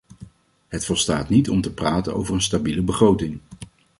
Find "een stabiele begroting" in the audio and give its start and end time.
2.33-3.39